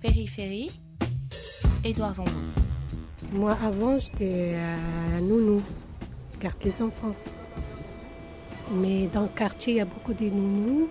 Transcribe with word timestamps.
Périphérie, 0.00 0.70
Édouard 1.82 2.14
Zambon. 2.14 2.30
Moi, 3.32 3.56
avant, 3.64 3.98
j'étais 3.98 4.56
à 5.16 5.20
nounou, 5.20 5.60
garde 6.40 6.56
les 6.64 6.80
enfants. 6.80 7.14
Mais 8.70 9.06
dans 9.08 9.22
le 9.22 9.28
quartier, 9.28 9.74
il 9.74 9.76
y 9.76 9.80
a 9.80 9.84
beaucoup 9.84 10.14
de 10.14 10.24
nounous. 10.26 10.88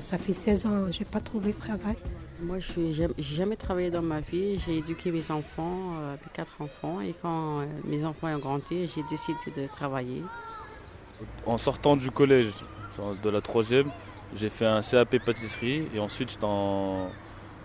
Ça 0.00 0.18
fait 0.18 0.32
16 0.32 0.66
ans, 0.66 0.90
je 0.90 0.98
n'ai 0.98 1.04
pas 1.04 1.20
trouvé 1.20 1.52
de 1.52 1.58
travail. 1.58 1.94
Moi, 2.42 2.58
je 2.58 2.80
n'ai 2.80 2.92
jamais, 2.92 3.14
jamais 3.18 3.56
travaillé 3.56 3.90
dans 3.90 4.02
ma 4.02 4.20
vie. 4.20 4.58
J'ai 4.58 4.78
éduqué 4.78 5.12
mes 5.12 5.30
enfants, 5.30 5.92
euh, 6.00 6.16
quatre 6.32 6.60
enfants. 6.60 7.00
Et 7.00 7.14
quand 7.22 7.60
euh, 7.60 7.66
mes 7.84 8.04
enfants 8.04 8.26
ont 8.26 8.38
grandi, 8.38 8.88
j'ai 8.88 9.02
décidé 9.08 9.62
de 9.62 9.68
travailler. 9.68 10.22
En 11.46 11.58
sortant 11.58 11.96
du 11.96 12.10
collège, 12.10 12.50
de 13.22 13.30
la 13.30 13.40
troisième, 13.40 13.90
j'ai 14.34 14.50
fait 14.50 14.66
un 14.66 14.80
CAP 14.80 15.24
pâtisserie. 15.24 15.86
Et 15.94 16.00
ensuite, 16.00 16.30
j'étais 16.30 16.44
en, 16.44 17.08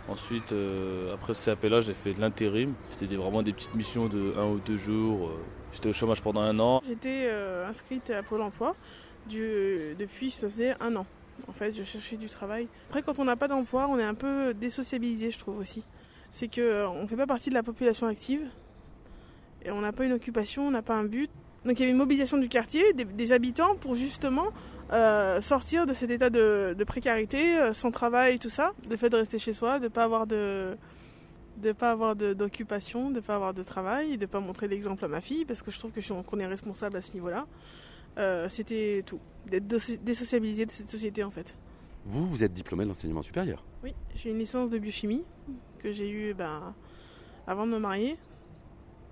Ensuite, 0.09 0.51
euh, 0.53 1.13
après 1.13 1.33
ce 1.33 1.45
CAP-là, 1.45 1.81
j'ai 1.81 1.93
fait 1.93 2.13
de 2.13 2.21
l'intérim. 2.21 2.73
C'était 2.89 3.15
vraiment 3.15 3.43
des 3.43 3.53
petites 3.53 3.75
missions 3.75 4.07
de 4.07 4.33
un 4.37 4.47
ou 4.47 4.59
deux 4.59 4.77
jours. 4.77 5.27
Euh. 5.27 5.39
J'étais 5.71 5.89
au 5.89 5.93
chômage 5.93 6.21
pendant 6.21 6.41
un 6.41 6.57
an. 6.59 6.81
J'étais 6.87 7.27
euh, 7.27 7.67
inscrite 7.67 8.09
à 8.09 8.23
Pôle 8.23 8.41
emploi 8.41 8.75
depuis, 9.27 10.31
ça 10.31 10.49
faisait 10.49 10.73
un 10.79 10.95
an. 10.95 11.05
En 11.47 11.51
fait, 11.51 11.71
je 11.71 11.83
cherchais 11.83 12.17
du 12.17 12.27
travail. 12.27 12.67
Après, 12.89 13.03
quand 13.03 13.19
on 13.19 13.25
n'a 13.25 13.35
pas 13.35 13.47
d'emploi, 13.47 13.87
on 13.87 13.99
est 13.99 14.03
un 14.03 14.15
peu 14.15 14.55
désociabilisé, 14.55 15.29
je 15.29 15.37
trouve 15.37 15.59
aussi. 15.59 15.83
C'est 16.31 16.47
qu'on 16.47 17.03
ne 17.03 17.07
fait 17.07 17.15
pas 17.15 17.27
partie 17.27 17.49
de 17.49 17.53
la 17.53 17.61
population 17.61 18.07
active. 18.07 18.41
Et 19.63 19.69
on 19.69 19.81
n'a 19.81 19.91
pas 19.91 20.05
une 20.05 20.13
occupation, 20.13 20.67
on 20.67 20.71
n'a 20.71 20.81
pas 20.81 20.95
un 20.95 21.03
but. 21.03 21.29
Donc 21.65 21.77
il 21.77 21.81
y 21.81 21.83
avait 21.83 21.91
une 21.91 21.97
mobilisation 21.97 22.39
du 22.39 22.49
quartier, 22.49 22.93
des, 22.93 23.31
habitants, 23.31 23.75
pour 23.75 23.93
justement 23.93 24.47
euh, 24.91 25.41
sortir 25.41 25.85
de 25.85 25.93
cet 25.93 26.09
état 26.09 26.29
de, 26.29 26.83
précarité, 26.85 27.57
euh, 27.57 27.73
sans 27.73 27.91
travail, 27.91 28.39
tout 28.39 28.49
ça, 28.49 28.71
le 28.89 28.97
fait 28.97 29.09
de 29.09 29.17
rester 29.17 29.37
chez 29.37 29.53
soi, 29.53 29.79
de 29.79 29.85
ne 29.85 29.89
pas 29.89 30.03
avoir 30.03 30.27
de 30.27 30.77
de 31.57 31.73
pas 31.73 31.91
avoir 31.91 32.15
d'occupation, 32.15 33.09
de 33.09 33.15
ne 33.15 33.19
pas 33.19 33.35
avoir 33.35 33.53
de 33.53 33.63
travail, 33.63 34.17
de 34.17 34.21
ne 34.21 34.25
pas 34.27 34.39
montrer 34.39 34.69
l'exemple 34.69 35.03
à 35.03 35.09
ma 35.09 35.19
fille, 35.19 35.43
parce 35.43 35.61
que 35.61 35.71
je 35.71 35.77
trouve 35.77 35.91
que 35.91 35.99
qu'on 36.23 36.39
est 36.39 36.45
responsable 36.45 36.95
à 36.95 37.01
ce 37.01 37.13
niveau-là. 37.13 37.47
Euh, 38.17 38.47
c'était 38.49 39.03
tout, 39.05 39.19
d'être 39.45 39.67
désociabilisé 40.03 40.65
de 40.65 40.71
cette 40.71 40.89
société 40.89 41.23
en 41.23 41.29
fait. 41.29 41.57
Vous, 42.05 42.25
vous 42.25 42.43
êtes 42.43 42.53
diplômé 42.53 42.83
de 42.83 42.89
l'enseignement 42.89 43.21
supérieur 43.21 43.63
Oui, 43.83 43.93
j'ai 44.15 44.31
une 44.31 44.39
licence 44.39 44.69
de 44.69 44.79
biochimie 44.79 45.23
que 45.79 45.91
j'ai 45.91 46.09
eue 46.09 46.33
ben, 46.33 46.73
avant 47.45 47.65
de 47.65 47.71
me 47.71 47.79
marier. 47.79 48.17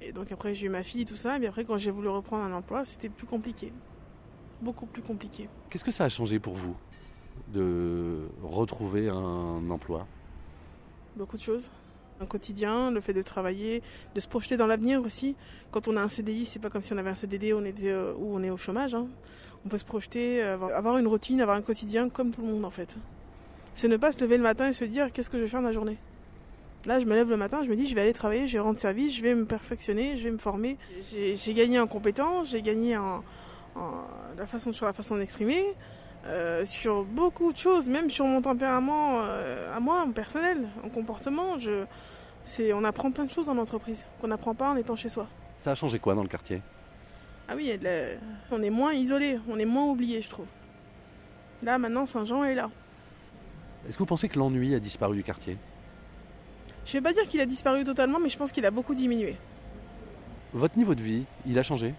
Et 0.01 0.11
donc 0.11 0.31
après 0.31 0.55
j'ai 0.55 0.67
eu 0.67 0.69
ma 0.69 0.83
fille, 0.83 1.05
tout 1.05 1.15
ça. 1.15 1.35
Et 1.35 1.39
puis 1.39 1.47
après 1.47 1.65
quand 1.65 1.77
j'ai 1.77 1.91
voulu 1.91 2.07
reprendre 2.07 2.43
un 2.43 2.53
emploi, 2.53 2.85
c'était 2.85 3.09
plus 3.09 3.27
compliqué. 3.27 3.71
Beaucoup 4.61 4.85
plus 4.85 5.01
compliqué. 5.01 5.49
Qu'est-ce 5.69 5.83
que 5.83 5.91
ça 5.91 6.05
a 6.05 6.09
changé 6.09 6.39
pour 6.39 6.53
vous 6.53 6.75
de 7.53 8.27
retrouver 8.43 9.09
un 9.09 9.69
emploi? 9.69 10.07
Beaucoup 11.15 11.37
de 11.37 11.41
choses. 11.41 11.69
Un 12.19 12.25
quotidien, 12.25 12.89
le 12.89 12.99
fait 12.99 13.13
de 13.13 13.21
travailler, 13.21 13.83
de 14.15 14.19
se 14.19 14.27
projeter 14.27 14.57
dans 14.57 14.65
l'avenir 14.65 15.01
aussi. 15.01 15.35
Quand 15.69 15.87
on 15.87 15.95
a 15.95 16.01
un 16.01 16.07
CDI, 16.07 16.45
c'est 16.45 16.59
pas 16.59 16.71
comme 16.71 16.81
si 16.81 16.91
on 16.93 16.97
avait 16.97 17.11
un 17.11 17.15
CDD 17.15 17.53
on 17.53 17.63
était, 17.63 17.91
euh, 17.91 18.13
où 18.17 18.35
on 18.35 18.41
est 18.41 18.49
au 18.49 18.57
chômage. 18.57 18.95
Hein. 18.95 19.07
On 19.65 19.69
peut 19.69 19.77
se 19.77 19.85
projeter, 19.85 20.41
avoir 20.41 20.97
une 20.97 21.07
routine, 21.07 21.41
avoir 21.41 21.57
un 21.57 21.61
quotidien 21.61 22.09
comme 22.09 22.31
tout 22.31 22.41
le 22.41 22.47
monde 22.47 22.65
en 22.65 22.71
fait. 22.71 22.95
C'est 23.73 23.87
ne 23.87 23.97
pas 23.97 24.11
se 24.11 24.19
lever 24.21 24.37
le 24.37 24.43
matin 24.43 24.69
et 24.69 24.73
se 24.73 24.85
dire 24.85 25.11
qu'est-ce 25.11 25.29
que 25.29 25.37
je 25.37 25.43
vais 25.43 25.49
faire 25.49 25.61
de 25.61 25.67
la 25.67 25.73
journée? 25.73 25.97
Là, 26.85 26.99
je 26.99 27.05
me 27.05 27.13
lève 27.13 27.29
le 27.29 27.37
matin, 27.37 27.61
je 27.63 27.69
me 27.69 27.75
dis, 27.75 27.87
je 27.87 27.93
vais 27.93 28.01
aller 28.01 28.13
travailler, 28.13 28.47
je 28.47 28.53
vais 28.53 28.63
rendre 28.63 28.79
service, 28.79 29.15
je 29.15 29.21
vais 29.21 29.35
me 29.35 29.45
perfectionner, 29.45 30.15
je 30.15 30.23
vais 30.23 30.31
me 30.31 30.37
former. 30.37 30.77
J'ai 31.11 31.53
gagné 31.53 31.79
en 31.79 31.85
compétences, 31.85 32.49
j'ai 32.49 32.61
gagné 32.61 32.95
en, 32.97 33.23
la 34.37 34.45
façon, 34.45 34.71
sur 34.71 34.85
la 34.85 34.93
façon 34.93 35.17
d'exprimer, 35.17 35.63
euh, 36.25 36.65
sur 36.65 37.03
beaucoup 37.03 37.51
de 37.51 37.57
choses, 37.57 37.89
même 37.89 38.09
sur 38.09 38.25
mon 38.25 38.41
tempérament 38.41 39.19
euh, 39.21 39.75
à 39.75 39.79
moi, 39.79 40.05
personnel, 40.13 40.67
en 40.83 40.89
comportement. 40.89 41.57
Je, 41.57 41.85
on 42.73 42.83
apprend 42.83 43.11
plein 43.11 43.25
de 43.25 43.31
choses 43.31 43.47
dans 43.47 43.53
l'entreprise 43.53 44.05
qu'on 44.19 44.27
n'apprend 44.27 44.55
pas 44.55 44.69
en 44.69 44.75
étant 44.75 44.95
chez 44.95 45.09
soi. 45.09 45.27
Ça 45.59 45.71
a 45.71 45.75
changé 45.75 45.99
quoi 45.99 46.15
dans 46.15 46.23
le 46.23 46.29
quartier? 46.29 46.61
Ah 47.49 47.53
oui, 47.55 47.71
on 48.51 48.61
est 48.61 48.69
moins 48.69 48.93
isolé, 48.93 49.39
on 49.49 49.57
est 49.57 49.65
moins 49.65 49.85
oublié, 49.85 50.21
je 50.21 50.29
trouve. 50.29 50.47
Là, 51.63 51.77
maintenant, 51.77 52.05
Saint-Jean 52.05 52.43
est 52.43 52.55
là. 52.55 52.69
Est-ce 53.87 53.95
que 53.95 53.99
vous 53.99 54.05
pensez 54.05 54.27
que 54.27 54.37
l'ennui 54.37 54.75
a 54.75 54.79
disparu 54.79 55.15
du 55.15 55.23
quartier? 55.23 55.57
Je 56.85 56.91
ne 56.97 57.01
vais 57.01 57.09
pas 57.09 57.13
dire 57.13 57.27
qu'il 57.29 57.39
a 57.41 57.45
disparu 57.45 57.83
totalement, 57.83 58.19
mais 58.19 58.29
je 58.29 58.37
pense 58.37 58.51
qu'il 58.51 58.65
a 58.65 58.71
beaucoup 58.71 58.93
diminué. 58.93 59.37
Votre 60.53 60.77
niveau 60.77 60.95
de 60.95 61.01
vie, 61.01 61.25
il 61.45 61.57
a 61.57 61.63
changé? 61.63 61.93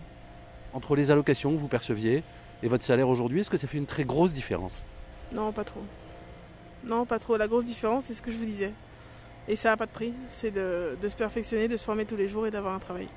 Entre 0.72 0.96
les 0.96 1.10
allocations 1.10 1.52
que 1.52 1.58
vous 1.58 1.68
perceviez 1.68 2.22
et 2.62 2.68
votre 2.68 2.84
salaire 2.84 3.08
aujourd'hui, 3.08 3.40
est-ce 3.40 3.50
que 3.50 3.56
ça 3.56 3.66
fait 3.66 3.78
une 3.78 3.86
très 3.86 4.04
grosse 4.04 4.32
différence? 4.32 4.82
Non, 5.32 5.52
pas 5.52 5.64
trop. 5.64 5.82
Non, 6.84 7.04
pas 7.04 7.18
trop. 7.18 7.36
La 7.36 7.48
grosse 7.48 7.64
différence, 7.64 8.06
c'est 8.06 8.14
ce 8.14 8.22
que 8.22 8.30
je 8.30 8.36
vous 8.36 8.44
disais. 8.44 8.72
Et 9.48 9.56
ça 9.56 9.70
n'a 9.70 9.76
pas 9.76 9.86
de 9.86 9.90
prix. 9.90 10.12
C'est 10.28 10.50
de, 10.50 10.96
se 11.02 11.14
perfectionner, 11.16 11.68
de 11.68 11.76
se 11.76 11.84
former 11.84 12.04
tous 12.04 12.16
les 12.16 12.28
jours 12.28 12.46
et 12.46 12.50
d'avoir 12.50 12.74
un 12.74 12.78
travail. 12.78 13.08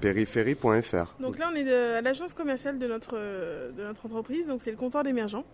Périphérie.fr. 0.00 1.14
Donc 1.20 1.38
là, 1.38 1.50
on 1.52 1.56
est 1.56 1.70
à 1.70 2.00
l'agence 2.00 2.32
commerciale 2.32 2.78
de 2.78 2.86
notre, 2.86 3.14
de 3.14 3.82
notre 3.82 4.06
entreprise. 4.06 4.46
Donc 4.46 4.62
c'est 4.62 4.70
le 4.70 4.76
comptoir 4.76 5.04
d'émergents 5.04 5.44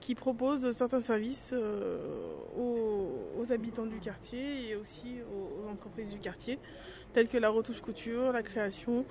qui 0.00 0.14
propose 0.14 0.70
certains 0.72 1.00
services 1.00 1.52
euh, 1.52 1.98
aux, 2.56 3.52
habitants 3.52 3.86
du 3.86 3.98
quartier 3.98 4.68
et 4.68 4.76
aussi 4.76 5.20
aux, 5.32 5.70
entreprises 5.70 6.10
du 6.10 6.18
quartier, 6.18 6.58
tels 7.12 7.28
que 7.28 7.38
la 7.38 7.48
retouche 7.48 7.80
couture, 7.80 8.32
la 8.32 8.42
création, 8.42 9.06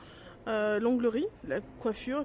euh, 0.48 0.80
l'onglerie, 0.80 1.26
la 1.48 1.60
coiffure. 1.80 2.24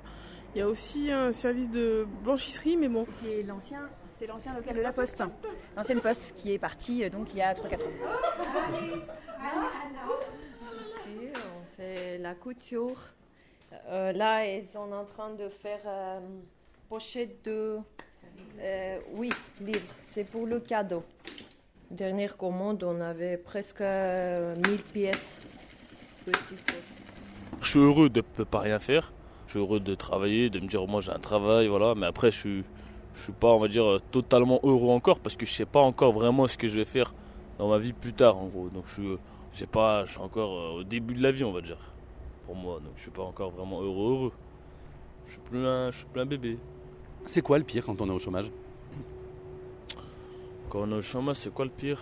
Il 0.54 0.58
y 0.58 0.60
a 0.60 0.68
aussi 0.68 1.10
un 1.10 1.32
service 1.32 1.70
de 1.70 2.06
blanchisserie, 2.22 2.76
mais 2.76 2.88
bon. 2.88 3.06
C'est 3.22 3.42
l'ancien, 3.44 3.88
c'est 4.18 4.26
l'ancien 4.26 4.54
local 4.54 4.76
de 4.76 4.82
la 4.82 4.92
Poste, 4.92 5.22
l'ancienne 5.74 6.00
Poste 6.00 6.34
qui 6.36 6.52
est 6.52 6.58
partie 6.58 7.04
euh, 7.04 7.08
donc 7.08 7.32
il 7.32 7.38
y 7.38 7.42
a 7.42 7.54
3-4 7.54 7.62
ans. 7.62 7.88
Ici, 10.82 11.32
on 11.34 11.76
fait 11.76 12.18
la 12.18 12.34
couture. 12.34 13.00
là, 13.90 14.46
ils 14.46 14.66
sont 14.66 14.92
en 14.92 15.06
train 15.06 15.30
de 15.30 15.48
faire 15.48 15.80
pochette 16.90 17.42
de 17.46 17.78
euh, 18.60 18.98
oui, 19.14 19.28
livre. 19.60 19.80
C'est 20.12 20.28
pour 20.28 20.46
le 20.46 20.60
cadeau. 20.60 21.02
Dernière 21.90 22.36
commande, 22.36 22.84
on 22.84 23.00
avait 23.00 23.36
presque 23.36 23.80
1000 23.80 23.86
euh, 23.88 24.54
pièces. 24.92 25.40
Je 27.60 27.68
suis 27.68 27.78
heureux 27.78 28.08
de 28.08 28.22
ne 28.38 28.44
pas 28.44 28.60
rien 28.60 28.78
faire. 28.78 29.12
Je 29.46 29.52
suis 29.52 29.60
heureux 29.60 29.80
de 29.80 29.94
travailler, 29.94 30.48
de 30.48 30.60
me 30.60 30.66
dire 30.66 30.86
moi 30.86 31.00
j'ai 31.00 31.10
un 31.10 31.18
travail, 31.18 31.68
voilà. 31.68 31.94
Mais 31.94 32.06
après, 32.06 32.30
je 32.30 32.38
suis, 32.38 32.64
je 33.14 33.22
suis 33.22 33.32
pas, 33.32 33.48
on 33.48 33.58
va 33.58 33.68
dire, 33.68 33.98
totalement 34.10 34.60
heureux 34.62 34.90
encore 34.90 35.20
parce 35.20 35.36
que 35.36 35.44
je 35.44 35.52
sais 35.52 35.66
pas 35.66 35.80
encore 35.80 36.12
vraiment 36.12 36.46
ce 36.46 36.56
que 36.56 36.68
je 36.68 36.78
vais 36.78 36.84
faire 36.84 37.12
dans 37.58 37.68
ma 37.68 37.78
vie 37.78 37.92
plus 37.92 38.12
tard, 38.12 38.38
en 38.38 38.46
gros. 38.46 38.68
Donc 38.68 38.84
je 38.86 39.18
suis, 39.52 39.66
pas, 39.66 40.04
je 40.06 40.12
suis 40.12 40.20
encore 40.20 40.58
euh, 40.58 40.80
au 40.80 40.84
début 40.84 41.14
de 41.14 41.22
la 41.22 41.32
vie, 41.32 41.44
on 41.44 41.52
va 41.52 41.60
dire, 41.60 41.78
pour 42.46 42.56
moi. 42.56 42.76
Donc 42.76 42.92
je 42.96 43.02
suis 43.02 43.10
pas 43.10 43.22
encore 43.22 43.50
vraiment 43.50 43.82
heureux, 43.82 44.12
heureux. 44.12 44.32
Je 45.26 45.32
suis 45.32 45.40
plus 45.40 45.62
je 45.62 45.90
suis 45.92 46.06
plus 46.06 46.20
un 46.20 46.26
bébé. 46.26 46.58
C'est 47.26 47.42
quoi 47.42 47.58
le 47.58 47.64
pire 47.64 47.84
quand 47.86 48.00
on 48.00 48.08
est 48.08 48.12
au 48.12 48.18
chômage? 48.18 48.50
Quand 50.68 50.80
on 50.80 50.90
est 50.92 50.96
au 50.96 51.02
chômage, 51.02 51.36
c'est 51.36 51.52
quoi 51.52 51.64
le 51.64 51.70
pire? 51.70 51.98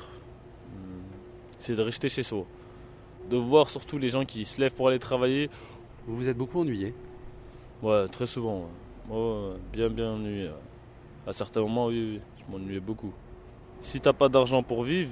Hmm, 0.72 1.02
C'est 1.58 1.74
de 1.74 1.82
rester 1.82 2.08
chez 2.08 2.22
soi. 2.22 2.44
De 3.28 3.36
voir 3.36 3.70
surtout 3.70 3.98
les 3.98 4.08
gens 4.08 4.24
qui 4.24 4.44
se 4.44 4.60
lèvent 4.60 4.74
pour 4.74 4.88
aller 4.88 4.98
travailler. 4.98 5.50
Vous 6.06 6.16
vous 6.16 6.28
êtes 6.28 6.36
beaucoup 6.36 6.60
ennuyé? 6.60 6.94
Ouais, 7.82 8.08
très 8.08 8.26
souvent. 8.26 8.68
Moi, 9.08 9.54
bien, 9.72 9.88
bien 9.88 10.12
ennuyé. 10.12 10.50
À 11.26 11.32
certains 11.32 11.60
moments, 11.60 11.86
oui, 11.86 12.20
je 12.38 12.52
m'ennuyais 12.52 12.80
beaucoup. 12.80 13.12
Si 13.82 14.00
t'as 14.00 14.12
pas 14.12 14.28
d'argent 14.28 14.62
pour 14.62 14.82
vivre, 14.84 15.10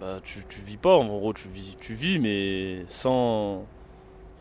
bah 0.00 0.20
tu, 0.22 0.40
tu 0.48 0.60
vis 0.60 0.76
pas 0.76 0.94
en 0.96 1.06
gros, 1.06 1.32
tu 1.32 1.48
vis, 1.48 1.76
tu 1.80 1.94
vis 1.94 2.18
mais 2.20 2.84
sans, 2.86 3.64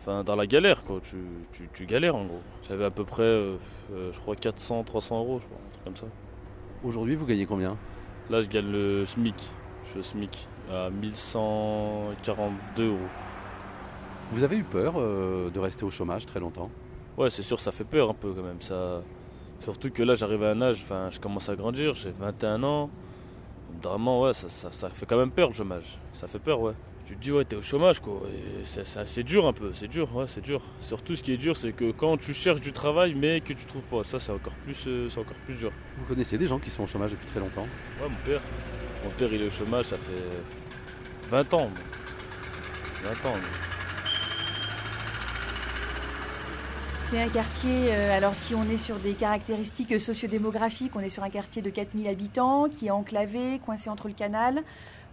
dans 0.06 0.36
la 0.36 0.48
galère, 0.48 0.84
quoi. 0.84 1.00
Tu, 1.74 1.86
galères 1.86 2.16
en 2.16 2.26
gros. 2.26 2.42
J'avais 2.68 2.86
à 2.86 2.92
peu 2.92 3.04
près, 3.04 3.24
euh, 3.24 3.58
euh, 3.92 4.12
je 4.14 4.20
crois, 4.20 4.36
400, 4.36 4.84
300 4.84 5.20
euros, 5.20 5.40
je 5.42 5.46
crois, 5.46 5.58
un 5.58 5.72
truc 5.72 5.84
comme 5.84 5.96
ça. 5.96 6.06
Aujourd'hui, 6.84 7.16
vous 7.16 7.26
gagnez 7.26 7.46
combien? 7.46 7.78
Là, 8.30 8.42
je 8.42 8.48
gagne 8.48 8.72
le 8.72 9.06
SMIC. 9.06 9.36
Je 9.84 9.90
suis 9.90 10.00
au 10.00 10.04
SMIC 10.04 10.48
à 10.72 10.90
1142 10.90 12.88
euros. 12.88 12.98
Vous 14.32 14.44
avez 14.44 14.58
eu 14.58 14.64
peur 14.64 14.96
euh, 14.98 15.50
de 15.50 15.60
rester 15.60 15.86
au 15.86 15.90
chômage 15.90 16.26
très 16.26 16.40
longtemps? 16.40 16.70
Ouais, 17.18 17.30
c'est 17.30 17.44
sûr, 17.44 17.60
ça 17.60 17.72
fait 17.72 17.86
peur 17.86 18.10
un 18.10 18.14
peu 18.14 18.34
quand 18.34 18.44
même. 18.44 18.62
Ça... 18.62 19.02
Surtout 19.60 19.90
que 19.90 20.04
là, 20.04 20.16
j'arrive 20.16 20.44
à 20.44 20.52
un 20.52 20.62
âge, 20.62 20.82
enfin, 20.84 21.10
je 21.12 21.20
commence 21.20 21.50
à 21.50 21.56
grandir, 21.56 21.96
j'ai 21.96 22.12
21 22.12 22.64
ans. 22.64 22.90
Vraiment, 23.82 24.22
ouais, 24.22 24.34
ça, 24.34 24.50
ça 24.50 24.90
fait 24.90 25.06
quand 25.06 25.18
même 25.18 25.32
peur 25.32 25.50
le 25.50 25.56
chômage. 25.56 25.98
Ça 26.14 26.28
fait 26.28 26.40
peur, 26.40 26.62
ouais 26.62 26.74
tu 27.08 27.16
te 27.16 27.22
dis 27.22 27.32
ouais 27.32 27.46
t'es 27.46 27.56
au 27.56 27.62
chômage 27.62 28.02
quoi. 28.02 28.22
C'est 28.64 29.24
dur 29.24 29.48
un 29.48 29.54
peu 29.54 29.72
c'est 29.74 29.88
dur 29.88 30.14
ouais 30.14 30.26
c'est 30.28 30.42
dur. 30.42 30.62
Surtout 30.82 31.16
ce 31.16 31.24
qui 31.24 31.32
est 31.32 31.38
dur 31.38 31.56
c'est 31.56 31.72
que 31.72 31.92
quand 31.92 32.18
tu 32.18 32.34
cherches 32.34 32.60
du 32.60 32.74
travail 32.74 33.16
mais 33.16 33.40
que 33.40 33.54
tu 33.54 33.66
trouves 33.66 33.84
pas 33.84 34.04
ça 34.04 34.20
c'est 34.20 34.34
encore 34.34 34.54
plus 34.66 34.84
euh, 34.88 35.08
c'est 35.10 35.20
encore 35.20 35.38
plus 35.46 35.56
dur. 35.56 35.72
Vous 35.98 36.06
connaissez 36.06 36.38
des 36.38 36.48
gens 36.48 36.60
qui 36.60 36.70
sont 36.70 36.84
au 36.84 36.88
chômage 36.88 37.12
depuis 37.12 37.28
très 37.28 37.40
longtemps? 37.40 37.66
Ouais 38.02 38.10
mon 38.10 38.26
père. 38.26 38.42
Mon 39.06 39.10
père 39.12 39.32
il 39.32 39.42
est 39.42 39.48
au 39.48 39.50
chômage 39.50 39.86
ça 39.86 39.98
fait 39.98 40.12
20 41.32 41.54
ans 41.54 41.70
20 43.04 43.30
ans 43.30 43.36
C'est 47.10 47.22
un 47.22 47.30
quartier, 47.30 47.94
euh, 47.96 48.18
alors 48.18 48.36
si 48.36 48.54
on 48.54 48.68
est 48.68 48.78
sur 48.78 48.98
des 48.98 49.14
caractéristiques 49.14 49.98
sociodémographiques, 49.98 50.94
on 50.94 51.00
est 51.00 51.08
sur 51.08 51.24
un 51.24 51.30
quartier 51.30 51.62
de 51.62 51.70
4000 51.70 52.06
habitants 52.06 52.68
qui 52.68 52.88
est 52.88 52.92
enclavé, 52.92 53.62
coincé 53.66 53.90
entre 53.90 54.10
le 54.10 54.14
canal, 54.14 54.62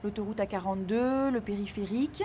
l'autoroute 0.05 0.39
A42, 0.39 1.31
le 1.31 1.41
périphérique. 1.41 2.23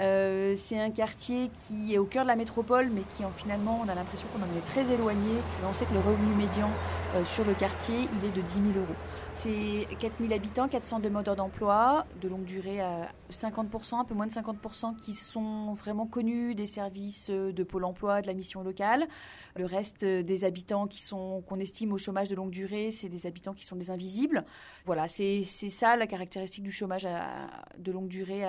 Euh, 0.00 0.54
c'est 0.56 0.78
un 0.78 0.90
quartier 0.90 1.50
qui 1.66 1.94
est 1.94 1.98
au 1.98 2.04
cœur 2.04 2.24
de 2.24 2.28
la 2.28 2.36
métropole, 2.36 2.90
mais 2.92 3.02
qui 3.16 3.24
en, 3.24 3.30
finalement, 3.30 3.80
on 3.84 3.88
a 3.88 3.94
l'impression 3.94 4.28
qu'on 4.28 4.42
en 4.42 4.58
est 4.58 4.66
très 4.66 4.92
éloigné. 4.92 5.32
On 5.68 5.72
sait 5.72 5.86
que 5.86 5.94
le 5.94 6.00
revenu 6.00 6.34
médian 6.34 6.70
euh, 7.14 7.24
sur 7.24 7.44
le 7.44 7.54
quartier, 7.54 8.08
il 8.20 8.28
est 8.28 8.32
de 8.32 8.42
10 8.42 8.54
000 8.54 8.64
euros. 8.76 8.94
C'est 9.32 9.86
4000 9.98 10.32
habitants, 10.32 10.66
402 10.66 11.10
moteurs 11.10 11.36
d'emploi, 11.36 12.06
de 12.22 12.28
longue 12.28 12.44
durée 12.44 12.80
à 12.80 13.10
50%, 13.30 14.00
un 14.00 14.04
peu 14.04 14.14
moins 14.14 14.26
de 14.26 14.32
50% 14.32 14.96
qui 14.96 15.12
sont 15.12 15.74
vraiment 15.74 16.06
connus 16.06 16.54
des 16.54 16.66
services 16.66 17.28
de 17.28 17.62
Pôle 17.62 17.84
emploi, 17.84 18.22
de 18.22 18.26
la 18.26 18.32
mission 18.32 18.62
locale. 18.62 19.06
Le 19.54 19.66
reste 19.66 20.06
des 20.06 20.44
habitants 20.44 20.86
qui 20.86 21.02
sont 21.02 21.42
qu'on 21.46 21.58
estime 21.60 21.92
au 21.92 21.98
chômage 21.98 22.28
de 22.28 22.34
longue 22.34 22.50
durée, 22.50 22.90
c'est 22.90 23.10
des 23.10 23.26
habitants 23.26 23.52
qui 23.52 23.66
sont 23.66 23.76
des 23.76 23.90
invisibles. 23.90 24.44
Voilà, 24.86 25.06
c'est 25.06 25.44
ça 25.44 25.96
la 25.96 26.06
caractéristique 26.06 26.64
du 26.64 26.72
chômage 26.72 27.06
de 27.76 27.92
longue 27.92 28.08
durée 28.08 28.42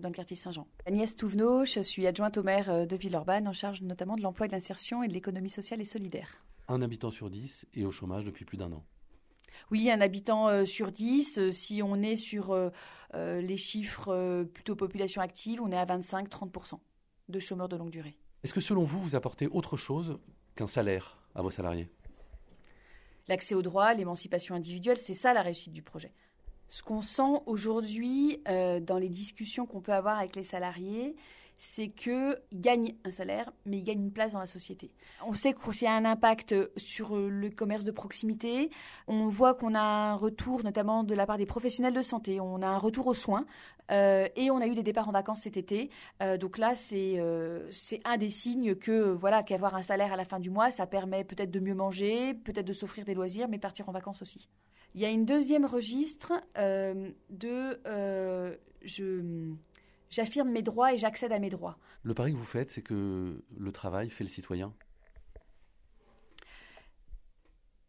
dans 0.00 0.08
le 0.08 0.14
quartier 0.14 0.36
Saint-Jean. 0.36 0.66
Agnès 0.90 1.14
Touvenot, 1.14 1.64
je 1.64 1.78
suis 1.78 2.04
adjointe 2.08 2.36
au 2.36 2.42
maire 2.42 2.84
de 2.84 2.96
Villeurbanne 2.96 3.46
en 3.46 3.52
charge 3.52 3.80
notamment 3.80 4.16
de 4.16 4.22
l'emploi 4.22 4.46
et 4.46 4.48
de 4.48 4.54
l'insertion 4.54 5.04
et 5.04 5.06
de 5.06 5.12
l'économie 5.12 5.48
sociale 5.48 5.80
et 5.80 5.84
solidaire. 5.84 6.42
Un 6.66 6.82
habitant 6.82 7.12
sur 7.12 7.30
dix 7.30 7.64
est 7.74 7.84
au 7.84 7.92
chômage 7.92 8.24
depuis 8.24 8.44
plus 8.44 8.56
d'un 8.56 8.72
an. 8.72 8.84
Oui, 9.70 9.88
un 9.88 10.00
habitant 10.00 10.48
euh, 10.48 10.64
sur 10.64 10.90
10. 10.90 11.38
Euh, 11.38 11.52
si 11.52 11.80
on 11.80 12.02
est 12.02 12.16
sur 12.16 12.50
euh, 12.50 12.70
les 13.40 13.56
chiffres 13.56 14.42
plutôt 14.52 14.74
population 14.74 15.22
active, 15.22 15.62
on 15.62 15.70
est 15.70 15.76
à 15.76 15.86
25-30% 15.86 16.80
de 17.28 17.38
chômeurs 17.38 17.68
de 17.68 17.76
longue 17.76 17.90
durée. 17.90 18.16
Est-ce 18.42 18.52
que 18.52 18.60
selon 18.60 18.82
vous, 18.82 19.00
vous 19.00 19.14
apportez 19.14 19.46
autre 19.46 19.76
chose 19.76 20.18
qu'un 20.56 20.66
salaire 20.66 21.22
à 21.36 21.42
vos 21.42 21.50
salariés? 21.50 21.88
L'accès 23.28 23.54
aux 23.54 23.62
droits, 23.62 23.94
l'émancipation 23.94 24.56
individuelle, 24.56 24.96
c'est 24.96 25.14
ça 25.14 25.32
la 25.34 25.42
réussite 25.42 25.72
du 25.72 25.82
projet. 25.82 26.12
Ce 26.70 26.82
qu'on 26.82 27.02
sent 27.02 27.42
aujourd'hui 27.46 28.42
dans 28.46 28.98
les 28.98 29.08
discussions 29.08 29.66
qu'on 29.66 29.80
peut 29.80 29.92
avoir 29.92 30.18
avec 30.18 30.36
les 30.36 30.44
salariés, 30.44 31.16
c'est 31.60 31.88
qu'ils 31.88 32.40
gagnent 32.54 32.94
un 33.04 33.10
salaire, 33.10 33.52
mais 33.66 33.78
ils 33.78 33.84
gagnent 33.84 34.04
une 34.04 34.12
place 34.12 34.32
dans 34.32 34.40
la 34.40 34.46
société. 34.46 34.90
On 35.26 35.34
sait 35.34 35.52
qu'il 35.52 35.82
y 35.82 35.86
a 35.86 35.92
un 35.92 36.06
impact 36.06 36.54
sur 36.78 37.14
le 37.16 37.50
commerce 37.50 37.84
de 37.84 37.90
proximité. 37.90 38.70
On 39.06 39.28
voit 39.28 39.54
qu'on 39.54 39.74
a 39.74 39.80
un 39.80 40.14
retour, 40.14 40.64
notamment 40.64 41.04
de 41.04 41.14
la 41.14 41.26
part 41.26 41.36
des 41.36 41.44
professionnels 41.44 41.92
de 41.92 42.00
santé. 42.00 42.40
On 42.40 42.62
a 42.62 42.66
un 42.66 42.78
retour 42.78 43.06
aux 43.06 43.14
soins. 43.14 43.44
Euh, 43.90 44.28
et 44.36 44.50
on 44.50 44.58
a 44.58 44.66
eu 44.66 44.74
des 44.74 44.82
départs 44.82 45.08
en 45.08 45.12
vacances 45.12 45.42
cet 45.42 45.56
été. 45.56 45.90
Euh, 46.22 46.36
donc 46.36 46.58
là, 46.58 46.74
euh, 46.92 47.68
c'est 47.70 48.00
un 48.04 48.16
des 48.16 48.30
signes 48.30 48.74
que 48.74 49.10
voilà 49.10 49.42
qu'avoir 49.42 49.74
un 49.74 49.82
salaire 49.82 50.12
à 50.12 50.16
la 50.16 50.24
fin 50.24 50.38
du 50.38 50.48
mois, 50.48 50.70
ça 50.70 50.86
permet 50.86 51.24
peut-être 51.24 51.50
de 51.50 51.60
mieux 51.60 51.74
manger, 51.74 52.34
peut-être 52.34 52.66
de 52.66 52.72
s'offrir 52.72 53.04
des 53.04 53.14
loisirs, 53.14 53.48
mais 53.48 53.58
partir 53.58 53.88
en 53.88 53.92
vacances 53.92 54.22
aussi. 54.22 54.48
Il 54.94 55.00
y 55.00 55.04
a 55.04 55.10
une 55.10 55.24
deuxième 55.24 55.64
registre 55.64 56.32
de 56.56 57.80
je 58.82 59.54
j'affirme 60.10 60.50
mes 60.50 60.62
droits 60.62 60.92
et 60.92 60.96
j'accède 60.96 61.32
à 61.32 61.38
mes 61.38 61.48
droits. 61.48 61.78
Le 62.02 62.14
pari 62.14 62.32
que 62.32 62.36
vous 62.36 62.44
faites, 62.44 62.70
c'est 62.70 62.82
que 62.82 63.42
le 63.56 63.72
travail 63.72 64.10
fait 64.10 64.24
le 64.24 64.30
citoyen? 64.30 64.74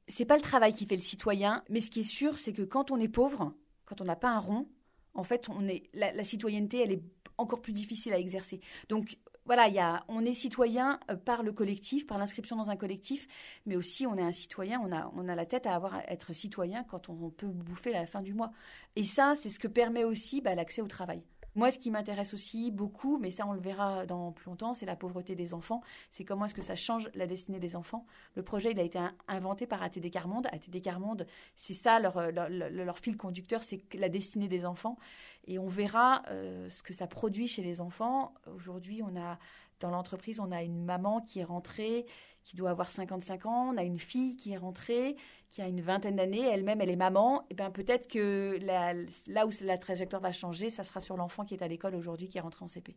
C'est 0.08 0.26
pas 0.26 0.36
le 0.36 0.42
travail 0.42 0.74
qui 0.74 0.86
fait 0.86 0.96
le 0.96 1.02
citoyen, 1.02 1.64
mais 1.70 1.82
ce 1.82 1.90
qui 1.90 2.02
est 2.02 2.04
sûr, 2.04 2.38
c'est 2.38 2.54
que 2.54 2.64
quand 2.64 2.92
on 2.92 3.00
est 3.00 3.08
pauvre, 3.08 3.54
quand 3.86 4.02
on 4.02 4.06
n'a 4.06 4.16
pas 4.16 4.30
un 4.30 4.40
rond, 4.40 4.68
en 5.14 5.24
fait, 5.24 5.50
on 5.50 5.68
est, 5.68 5.90
la, 5.94 6.24
citoyenneté, 6.24 6.82
elle 6.82 6.92
est 6.92 7.04
encore 7.38 7.62
plus 7.62 7.74
difficile 7.74 8.14
à 8.14 8.20
exercer. 8.20 8.60
Donc, 8.90 9.18
voilà, 9.46 10.04
on 10.08 10.24
est 10.24 10.34
citoyen 10.34 11.00
euh, 11.10 11.16
par 11.16 11.44
le 11.44 11.52
collectif, 11.52 12.06
par 12.06 12.18
l'inscription 12.18 12.56
dans 12.56 12.70
un 12.70 12.76
collectif, 12.76 13.28
mais 13.66 13.76
aussi 13.76 14.06
on 14.06 14.16
est 14.18 14.22
un 14.22 14.32
citoyen, 14.32 14.80
on 14.80 14.92
a, 14.92 15.12
on 15.16 15.28
a 15.28 15.36
la 15.36 15.46
tête 15.46 15.66
à 15.66 15.76
avoir 15.76 15.96
à 15.96 16.04
être 16.12 16.34
citoyen 16.34 16.84
quand 16.84 17.10
on 17.10 17.30
peut 17.30 17.48
bouffer 17.48 17.96
à 17.96 18.02
la 18.02 18.08
fin 18.08 18.22
du 18.22 18.34
mois. 18.34 18.52
Et 18.96 19.04
ça, 19.04 19.34
c'est 19.36 19.50
ce 19.50 19.60
que 19.60 19.68
permet 19.68 20.04
aussi 20.04 20.42
bah, 20.42 20.56
l'accès 20.56 20.82
au 20.82 20.88
travail. 20.88 21.24
Moi, 21.56 21.72
ce 21.72 21.78
qui 21.78 21.92
m'intéresse 21.92 22.34
aussi 22.34 22.72
beaucoup, 22.72 23.18
mais 23.18 23.32
ça 23.32 23.46
on 23.46 23.54
le 23.54 23.60
verra 23.60 24.06
dans 24.06 24.32
plus 24.32 24.46
longtemps, 24.46 24.74
c'est 24.74 24.86
la 24.86 24.96
pauvreté 24.96 25.36
des 25.36 25.54
enfants. 25.54 25.82
C'est 26.10 26.24
comment 26.24 26.46
est-ce 26.46 26.54
que 26.54 26.62
ça 26.62 26.76
change 26.76 27.10
la 27.14 27.28
destinée 27.28 27.60
des 27.60 27.76
enfants. 27.76 28.06
Le 28.36 28.44
projet, 28.44 28.72
il 28.72 28.80
a 28.80 28.84
été 28.84 29.00
inventé 29.28 29.68
par 29.68 29.84
ATD 29.84 30.10
Carmonde. 30.12 30.48
ATD 30.48 30.82
Carmonde, 30.82 31.28
c'est 31.56 31.74
ça 31.74 32.00
leur, 32.00 32.32
leur, 32.32 33.00
fil 33.00 33.18
conducteur, 33.18 33.64
c'est 33.64 33.82
la 33.96 34.10
destinée 34.10 34.48
des 34.48 34.66
enfants. 34.66 34.98
Et 35.46 35.60
on 35.60 35.68
verra 35.68 36.24
euh, 36.30 36.70
ce 36.70 36.84
que 36.84 36.94
ça 36.94 37.08
produit 37.08 37.48
chez 37.48 37.64
les 37.64 37.82
enfants. 37.82 38.34
Aujourd'hui, 38.56 39.02
on 39.04 39.20
a 39.20 39.38
dans 39.80 39.90
l'entreprise, 39.90 40.40
on 40.40 40.52
a 40.52 40.64
une 40.64 40.86
maman 40.86 41.22
qui 41.22 41.40
est 41.40 41.44
rentrée, 41.44 42.06
qui 42.44 42.56
doit 42.56 42.70
avoir 42.70 42.92
55 42.92 43.46
ans, 43.46 43.74
on 43.74 43.78
a 43.78 43.84
une 43.84 44.00
fille 44.00 44.36
qui 44.36 44.54
est 44.54 44.58
rentrée, 44.58 45.16
qui 45.52 45.62
a 45.62 45.68
une 45.68 45.82
vingtaine 45.82 46.16
d'années, 46.16 46.48
elle-même, 46.48 46.82
elle 46.82 46.90
est 46.90 46.96
maman. 46.96 47.42
Et 47.42 47.46
eh 47.52 47.54
bien 47.56 47.70
peut-être 47.70 48.08
que 48.08 48.58
là 49.28 49.46
où 49.46 49.52
la 49.62 49.78
trajectoire 49.78 50.22
va 50.22 50.32
changer, 50.32 50.70
ça 50.70 50.84
sera 50.84 51.02
sur 51.02 51.18
l'enfant 51.18 51.46
qui 51.46 51.54
est 51.54 51.62
à 51.62 51.68
l'école 51.68 51.94
aujourd'hui, 51.96 52.28
qui 52.28 52.38
est 52.38 52.42
rentré 52.42 52.66
en 52.66 52.68
CP. 52.68 52.96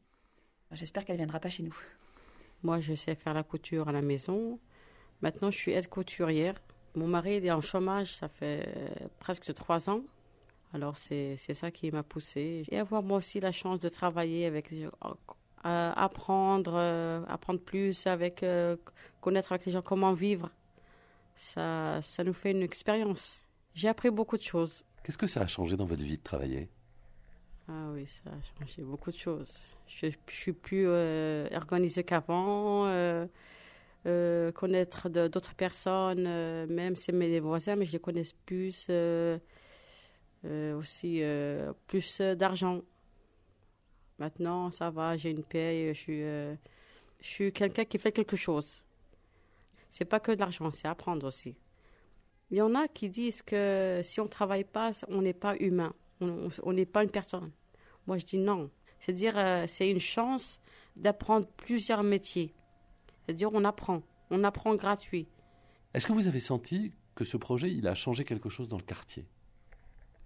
J'espère 0.73 1.05
qu'elle 1.05 1.17
ne 1.17 1.21
viendra 1.21 1.41
pas 1.41 1.51
chez 1.51 1.63
nous. 1.63 1.77
Moi, 2.63 2.81
je 2.81 2.95
sais 2.95 3.15
faire 3.15 3.35
la 3.35 3.43
couture 3.43 3.89
à 3.89 3.93
la 3.93 4.03
maison. 4.03 4.59
Maintenant, 5.21 5.51
je 5.51 5.59
suis 5.59 5.73
aide 5.73 5.89
couturière. 5.89 6.61
Mon 6.95 7.09
mari 7.09 7.37
il 7.37 7.47
est 7.47 7.51
en 7.51 7.61
chômage, 7.61 8.15
ça 8.15 8.29
fait 8.29 8.69
presque 9.19 9.53
trois 9.53 9.91
ans. 9.91 10.03
Alors, 10.73 10.97
c'est 10.97 11.37
ça 11.37 11.71
qui 11.71 11.91
m'a 11.93 12.03
poussée. 12.03 12.65
Et 12.71 12.79
avoir 12.79 13.03
moi 13.03 13.19
aussi 13.19 13.39
la 13.39 13.53
chance 13.53 13.79
de 13.79 13.89
travailler 13.89 14.47
avec 14.47 14.73
euh, 14.73 14.87
apprendre, 15.63 16.75
euh, 16.75 17.23
apprendre 17.29 17.61
plus, 17.61 18.07
avec 18.07 18.43
euh, 18.43 18.77
connaître 19.21 19.53
avec 19.53 19.67
les 19.67 19.73
gens 19.73 19.83
comment 19.83 20.13
vivre. 20.13 20.51
Ça, 21.35 22.01
ça 22.03 22.25
nous 22.25 22.33
fait 22.33 22.53
une 22.53 22.63
expérience. 22.63 23.47
J'ai 23.75 23.89
appris 23.89 24.11
beaucoup 24.11 24.37
de 24.37 24.43
choses. 24.43 24.85
Qu'est-ce 25.03 25.19
que 25.19 25.27
ça 25.27 25.41
a 25.43 25.47
changé 25.47 25.77
dans 25.77 25.87
votre 25.87 26.03
vie 26.03 26.17
de 26.17 26.23
travailler? 26.23 26.71
Ah 27.69 27.91
oui, 27.93 28.07
ça 28.07 28.31
a 28.31 28.59
changé 28.59 28.83
beaucoup 28.83 29.11
de 29.11 29.17
choses. 29.17 29.65
Je, 29.87 30.07
je 30.29 30.35
suis 30.35 30.53
plus 30.53 30.87
organisée 30.87 32.05
qu'avant. 32.05 32.89
connaître 34.05 35.09
d'autres 35.09 35.55
personnes, 35.55 36.25
même 36.67 36.95
c'est 36.97 37.13
mes 37.13 37.41
voisins, 37.41 37.77
mais 37.77 37.87
je 37.87 37.93
les 37.93 38.01
connais 38.01 38.23
plus. 38.47 38.89
aussi 40.45 41.23
plus 41.87 42.21
d'argent. 42.21 42.81
Maintenant, 44.19 44.71
ça 44.71 44.91
va, 44.91 45.17
j'ai 45.17 45.31
une 45.31 45.43
paye, 45.43 45.89
je 45.89 45.99
suis, 45.99 46.23
euh, 46.23 46.55
je 47.21 47.27
suis 47.27 47.53
quelqu'un 47.53 47.85
qui 47.85 47.99
fait 47.99 48.13
quelque 48.13 48.37
chose. 48.37 48.84
C'est 49.97 50.05
pas 50.05 50.19
que 50.19 50.33
de 50.33 50.41
l'argent, 50.41 50.73
c'est 50.73 50.89
apprendre 50.89 51.25
aussi. 51.25 51.55
Il 52.51 52.57
y 52.57 52.61
en 52.61 52.75
a 52.75 52.89
qui 52.89 53.09
disent 53.09 53.43
que 53.43 54.01
si 54.03 54.19
on 54.19 54.25
ne 54.25 54.29
travaille 54.29 54.65
pas, 54.65 54.91
on 55.07 55.23
n'est 55.23 55.33
pas 55.33 55.55
humain, 55.59 55.95
on 56.21 56.73
n'est 56.73 56.85
pas 56.85 57.05
une 57.05 57.13
personne. 57.13 57.53
Moi, 58.09 58.19
je 58.19 58.27
dis 58.27 58.39
non. 58.39 58.73
C'est-à-dire, 58.99 59.39
euh, 59.39 59.67
c'est 59.69 59.89
une 59.89 60.01
chance 60.01 60.61
d'apprendre 60.97 61.47
plusieurs 61.47 62.03
métiers. 62.03 62.53
C'est-à-dire, 63.25 63.51
on 63.53 63.65
apprend, 63.65 64.03
on 64.31 64.43
apprend 64.43 64.75
gratuit. 64.75 65.29
Est-ce 65.95 66.09
que 66.09 66.13
vous 66.13 66.27
avez 66.27 66.41
senti 66.41 66.93
que 67.15 67.25
ce 67.25 67.37
projet, 67.37 67.71
il 67.71 67.87
a 67.87 67.95
changé 67.95 68.25
quelque 68.25 68.49
chose 68.49 68.67
dans 68.67 68.79
le 68.79 68.83
quartier? 68.83 69.29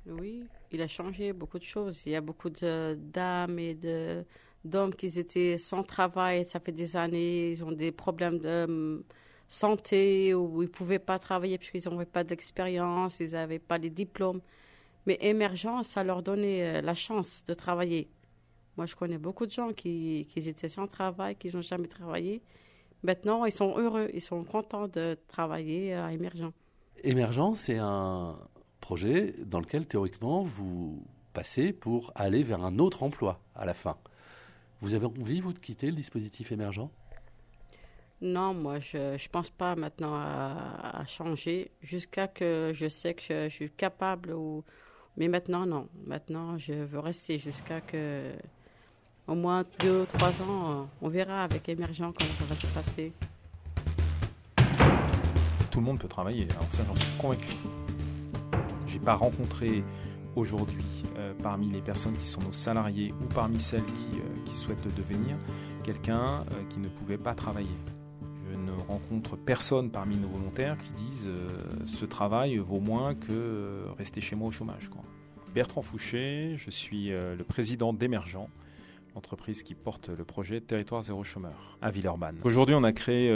Oui, 0.07 0.45
il 0.73 0.81
a 0.81 0.89
changé 0.89 1.35
beaucoup 1.35 1.59
de 1.59 1.65
choses. 1.65 2.07
Il 2.07 2.13
y 2.13 2.17
a 2.17 2.23
beaucoup 2.23 2.49
de 2.49 2.99
dames 2.99 3.59
et 3.59 3.75
de 3.75 4.25
d'hommes 4.65 4.95
qui 4.95 5.19
étaient 5.19 5.59
sans 5.59 5.83
travail, 5.83 6.47
ça 6.47 6.59
fait 6.59 6.73
des 6.73 6.97
années, 6.97 7.51
ils 7.51 7.63
ont 7.65 7.73
des 7.73 7.93
problèmes 7.93 8.39
de 8.39 9.05
santé 9.49 10.35
ou 10.35 10.63
ils 10.63 10.67
ne 10.67 10.71
pouvaient 10.71 10.99
pas 10.99 11.19
travailler 11.19 11.59
parce 11.59 11.71
qu'ils 11.71 11.83
n'avaient 11.91 12.05
pas 12.05 12.25
d'expérience, 12.25 13.19
ils 13.21 13.33
n'avaient 13.33 13.59
pas 13.59 13.79
les 13.79 13.91
diplômes. 13.91 14.41
Mais 15.07 15.19
émergence, 15.21 15.89
ça 15.89 16.05
leur 16.05 16.23
donnait 16.23 16.79
euh, 16.79 16.83
la 16.83 16.95
chance 16.95 17.45
de 17.47 17.55
travailler. 17.55 18.09
Moi, 18.77 18.87
je 18.87 18.95
connais 18.95 19.19
beaucoup 19.19 19.47
de 19.47 19.51
gens 19.51 19.73
qui, 19.73 20.29
qui 20.31 20.49
étaient 20.49 20.69
sans 20.69 20.87
travail, 20.87 21.35
qui 21.35 21.53
n'ont 21.53 21.63
jamais 21.63 21.89
travaillé. 21.89 22.43
Maintenant, 23.03 23.45
ils 23.45 23.53
sont 23.53 23.77
heureux, 23.79 24.11
ils 24.13 24.21
sont 24.21 24.45
contents 24.45 24.87
de 24.87 25.17
travailler 25.29 25.95
à 25.95 26.13
Émergent. 26.13 26.53
Émergent, 27.03 27.55
c'est 27.55 27.79
un, 27.79 28.37
projet 28.81 29.35
dans 29.45 29.61
lequel 29.61 29.87
théoriquement 29.87 30.45
vous 30.45 31.03
passez 31.33 31.73
pour 31.73 32.13
aller 32.15 32.43
vers 32.43 32.65
un 32.65 32.79
autre 32.79 33.03
emploi 33.03 33.41
à 33.55 33.65
la 33.65 33.75
fin. 33.75 33.97
Vous 34.81 34.95
avez 34.95 35.07
envie, 35.07 35.41
vous, 35.41 35.53
de 35.53 35.59
quitter 35.59 35.89
le 35.89 35.97
dispositif 35.97 36.53
émergent? 36.53 36.91
Non, 38.21 38.53
moi, 38.53 38.81
je 38.81 38.99
ne 39.13 39.29
pense 39.31 39.49
pas 39.51 39.77
maintenant 39.77 40.15
à, 40.15 41.05
changer 41.07 41.71
jusqu'à 41.83 42.27
que 42.27 42.73
je 42.75 42.89
sais 42.89 43.15
que 43.15 43.23
je, 43.23 43.49
suis 43.49 43.71
capable. 43.71 44.33
Ou... 44.33 44.65
Mais 45.17 45.29
maintenant, 45.29 45.67
non. 45.67 45.89
Maintenant, 46.05 46.59
je 46.59 46.73
veux 46.73 46.99
rester 46.99 47.39
jusqu'à 47.39 47.81
que, 47.81 48.33
au 49.29 49.37
moins 49.37 49.65
deux 49.79 50.03
ou 50.03 50.07
trois 50.07 50.43
ans, 50.43 50.89
on 51.01 51.09
verra 51.09 51.45
avec 51.45 51.69
émergent 51.69 52.13
comment 52.19 52.35
ça 52.39 52.45
va 52.45 52.55
se 52.57 52.67
passer. 52.67 53.13
Tout 55.71 55.79
le 55.79 55.85
monde 55.85 56.01
peut 56.01 56.09
travailler, 56.09 56.49
alors 56.51 56.67
ça, 56.73 56.83
j'en 56.89 56.97
suis 56.97 57.19
convaincu. 57.19 57.55
J'ai 58.87 58.99
pas 58.99 59.15
rencontré 59.15 59.85
aujourd'hui 60.35 61.05
euh, 61.17 61.35
parmi 61.43 61.69
les 61.69 61.81
personnes 61.81 62.17
qui 62.17 62.27
sont 62.27 62.41
nos 62.41 62.53
salariés 62.53 63.13
ou 63.21 63.27
parmi 63.33 63.61
celles 63.61 63.85
qui, 63.85 64.19
euh, 64.19 64.57
souhaitent 64.57 64.85
le 64.85 64.91
devenir 64.91 65.37
quelqu'un 65.85 66.45
euh, 66.53 66.65
qui 66.69 66.81
ne 66.81 66.89
pouvait 66.89 67.19
pas 67.19 67.35
travailler. 67.35 67.77
Rencontre 68.89 69.37
personne 69.37 69.91
parmi 69.91 70.17
nos 70.17 70.29
volontaires 70.29 70.79
qui 70.79 70.91
disent 70.93 71.27
euh, 71.27 71.49
ce 71.87 72.07
travail 72.07 72.57
vaut 72.57 72.81
moins 72.81 73.15
que 73.15 73.33
euh, 73.33 73.85
rester 73.99 74.23
chez 74.23 74.35
moi 74.35 74.49
au 74.49 74.51
chômage. 74.51 74.89
Quoi. 74.89 75.03
Bertrand 75.55 75.83
Fouché, 75.83 76.55
je 76.57 76.71
suis 76.71 77.13
euh, 77.13 77.37
le 77.37 77.45
président 77.45 77.93
d'Emergent, 77.93 78.49
l'entreprise 79.15 79.63
qui 79.63 79.75
porte 79.75 80.09
le 80.09 80.25
projet 80.25 80.63
Territoire 80.63 81.03
zéro 81.03 81.23
chômeur 81.23 81.77
à 81.83 81.91
Villeurbanne. 81.91 82.39
Aujourd'hui, 82.45 82.75
on 82.75 82.83
a 82.83 82.93
créé 82.93 83.29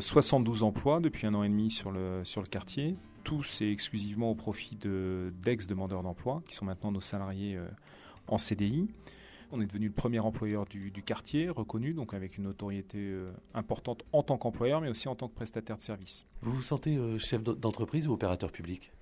72 0.00 0.62
emplois 0.62 1.00
depuis 1.00 1.26
un 1.26 1.32
an 1.32 1.42
et 1.42 1.48
demi 1.48 1.70
sur 1.70 1.90
le, 1.90 2.20
sur 2.24 2.42
le 2.42 2.46
quartier. 2.46 2.94
Tout 3.24 3.42
c'est 3.42 3.70
exclusivement 3.70 4.30
au 4.30 4.34
profit 4.34 4.76
d'ex-demandeurs 4.76 6.02
d'emploi, 6.02 6.42
qui 6.46 6.54
sont 6.54 6.66
maintenant 6.66 6.92
nos 6.92 7.00
salariés 7.00 7.58
en 8.26 8.36
CDI. 8.36 8.88
On 9.50 9.60
est 9.62 9.66
devenu 9.66 9.86
le 9.86 9.92
premier 9.92 10.18
employeur 10.18 10.66
du, 10.66 11.02
quartier, 11.02 11.48
reconnu, 11.48 11.94
donc 11.94 12.12
avec 12.12 12.36
une 12.36 12.44
notoriété 12.44 12.98
euh, 12.98 13.32
importante 13.54 14.02
en 14.12 14.22
tant 14.22 14.36
qu'employeur, 14.36 14.80
mais 14.82 14.88
aussi 14.88 15.08
en 15.08 15.14
tant 15.14 15.28
que 15.28 15.34
prestataire 15.34 15.78
de 15.78 15.82
service. 15.82 16.26
Vous 16.42 16.52
vous 16.52 16.62
sentez 16.62 16.96
euh, 16.96 17.18
chef 17.18 17.42
d'entreprise 17.42 18.08
ou 18.08 18.12
opérateur 18.12 18.52
public? 18.52 18.92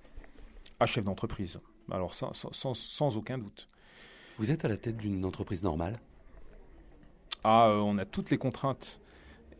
Ah, 0.79 0.85
chef 0.85 1.03
d'entreprise. 1.03 1.59
Alors, 1.91 2.13
sans, 2.13 2.31
sans, 2.33 3.17
aucun 3.17 3.37
doute. 3.37 3.67
Vous 4.37 4.51
êtes 4.51 4.63
à 4.63 4.69
la 4.69 4.77
tête 4.77 4.97
d'une 4.97 5.25
entreprise 5.25 5.63
normale? 5.63 5.99
Ah, 7.43 7.67
euh, 7.67 7.79
on 7.79 7.97
a 7.97 8.05
toutes 8.05 8.29
les 8.29 8.37
contraintes 8.37 9.01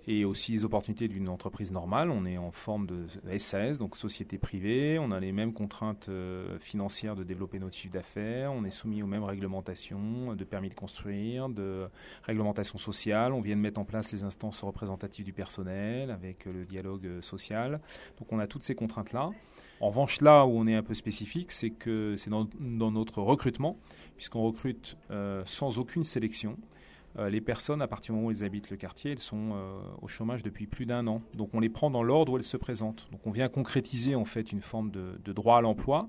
et 0.08 0.24
aussi 0.24 0.54
les 0.54 0.64
opportunités 0.64 1.08
d'une 1.08 1.28
entreprise 1.28 1.72
normale. 1.72 2.10
On 2.10 2.26
est 2.26 2.38
en 2.38 2.52
forme 2.52 2.88
de 2.88 3.08
SAS, 3.38 3.78
donc 3.78 3.98
société 3.98 4.38
privée. 4.38 4.98
On 5.00 5.12
a 5.12 5.20
les 5.20 5.34
mêmes 5.34 5.54
contraintes 5.54 6.08
euh, 6.10 6.58
financières 6.60 7.16
de 7.16 7.24
développer 7.24 7.60
notre 7.60 7.76
chiffre 7.76 7.94
d'affaires. 7.94 8.54
On 8.54 8.64
est 8.64 8.72
soumis 8.72 9.04
aux 9.04 9.08
mêmes 9.08 9.26
réglementations 9.26 10.34
de 10.36 10.44
permis 10.46 10.70
de 10.70 10.76
construire, 10.76 11.50
de 11.50 11.88
réglementation 12.24 12.78
sociale. 12.78 13.34
On 13.34 13.42
vient 13.42 13.58
de 13.58 13.62
mettre 13.62 13.80
en 13.80 13.86
place 13.86 14.12
les 14.14 14.24
instances 14.24 14.64
représentatives 14.64 15.26
du 15.26 15.34
personnel 15.34 16.10
avec 16.10 16.46
le 16.46 16.64
dialogue 16.66 17.22
social. 17.22 17.82
Donc 18.18 18.32
on 18.32 18.40
a 18.40 18.48
toutes 18.48 18.64
ces 18.64 18.76
contraintes-là. 18.76 19.32
En 19.80 19.90
revanche, 19.90 20.22
là 20.22 20.46
où 20.46 20.58
on 20.58 20.66
est 20.68 20.76
un 20.76 20.82
peu 20.82 20.94
spécifique, 20.94 21.52
c'est 21.52 21.70
que 21.70 22.16
c'est 22.18 22.32
dans, 22.32 22.48
notre 22.60 23.22
recrutement, 23.22 23.78
puisqu'on 24.16 24.42
recrute 24.42 24.98
euh, 25.12 25.44
sans 25.46 25.78
aucune 25.78 26.04
sélection. 26.04 26.58
Euh, 27.18 27.30
les 27.30 27.42
personnes, 27.42 27.82
à 27.82 27.88
partir 27.88 28.14
du 28.14 28.18
moment 28.18 28.28
où 28.28 28.32
elles 28.32 28.44
habitent 28.44 28.70
le 28.70 28.78
quartier, 28.78 29.12
elles 29.12 29.20
sont 29.20 29.52
euh, 29.54 29.80
au 30.02 30.08
chômage 30.08 30.44
depuis 30.44 30.68
plus 30.68 30.86
d'un 30.86 31.08
an. 31.08 31.22
Donc 31.36 31.54
on 31.54 31.60
les 31.60 31.70
prend 31.70 31.90
dans 31.90 32.04
l'ordre 32.04 32.34
où 32.34 32.38
elles 32.38 32.44
se 32.44 32.58
présentent. 32.58 33.08
Donc 33.12 33.26
on 33.26 33.32
vient 33.32 33.50
concrétiser 33.50 34.16
en 34.16 34.26
fait 34.26 34.52
une 34.52 34.62
forme 34.62 34.92
de, 34.92 35.34
droit 35.34 35.58
à 35.58 35.62
l'emploi. 35.62 36.08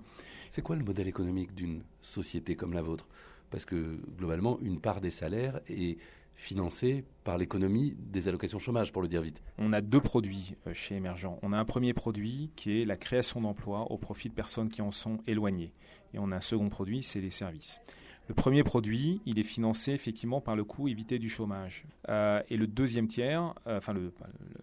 C'est 0.50 0.62
quoi 0.62 0.76
le 0.76 0.85
modèle 0.85 1.09
économique 1.09 1.55
d'une 1.55 1.83
société 2.00 2.57
comme 2.57 2.73
la 2.73 2.83
vôtre? 2.83 3.09
Parce 3.50 3.64
que 3.64 3.99
globalement, 4.17 4.59
une 4.61 4.81
part 4.81 5.00
des 5.00 5.11
salaires 5.11 5.61
est 5.69 5.99
financée 6.35 7.05
par 7.25 7.37
l'économie 7.37 7.97
des 7.99 8.28
allocations 8.28 8.61
chômage, 8.61 8.93
pour 8.93 9.02
le 9.02 9.09
dire 9.09 9.23
vite. 9.23 9.43
On 9.59 9.73
a 9.73 9.81
deux 9.81 10.00
produits 10.00 10.55
euh, 10.67 10.73
chez 10.73 10.95
Emergent. 10.95 11.38
On 11.43 11.52
a 11.52 11.59
un 11.59 11.64
premier 11.64 11.95
produit 11.95 12.52
qui 12.55 12.81
est 12.81 12.85
la 12.85 12.97
création 12.97 13.40
d'emplois 13.40 13.90
au 13.90 13.99
profit 13.99 14.28
de 14.28 14.35
personnes 14.35 14.69
qui 14.69 14.81
en 14.81 14.93
sont 14.93 15.19
éloignées. 15.26 15.73
Et 16.14 16.19
on 16.21 16.31
a 16.31 16.37
un 16.37 16.40
second 16.40 16.69
produit, 16.69 17.02
c'est 17.02 17.21
les 17.21 17.31
services. 17.31 17.81
Le 18.28 18.35
premier 18.35 18.62
produit, 18.62 19.23
il 19.25 19.38
est 19.38 19.44
financé 19.44 19.92
effectivement 19.92 20.42
par 20.42 20.54
le 20.54 20.62
coût 20.62 20.87
évité 20.87 21.18
du 21.18 21.30
chômage. 21.30 21.87
Euh, 22.11 22.42
et 22.50 22.58
le 22.58 22.66
deuxième 22.66 23.08
tiers, 23.08 23.54
euh, 23.66 23.78
enfin 23.78 23.94